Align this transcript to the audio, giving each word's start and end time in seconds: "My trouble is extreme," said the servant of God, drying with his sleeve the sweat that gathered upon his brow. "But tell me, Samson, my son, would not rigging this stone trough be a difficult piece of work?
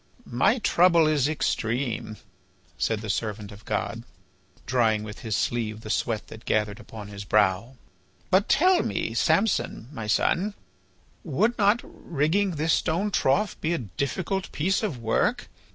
"My 0.25 0.57
trouble 0.57 1.05
is 1.05 1.29
extreme," 1.29 2.17
said 2.75 3.01
the 3.01 3.07
servant 3.11 3.51
of 3.51 3.65
God, 3.65 4.01
drying 4.65 5.03
with 5.03 5.19
his 5.19 5.35
sleeve 5.35 5.81
the 5.81 5.91
sweat 5.91 6.25
that 6.29 6.45
gathered 6.45 6.79
upon 6.79 7.07
his 7.09 7.23
brow. 7.23 7.75
"But 8.31 8.49
tell 8.49 8.81
me, 8.81 9.13
Samson, 9.13 9.89
my 9.91 10.07
son, 10.07 10.55
would 11.23 11.55
not 11.59 11.81
rigging 11.83 12.55
this 12.55 12.73
stone 12.73 13.11
trough 13.11 13.61
be 13.61 13.73
a 13.75 13.89
difficult 13.93 14.51
piece 14.51 14.81
of 14.81 14.97
work? 14.97 15.49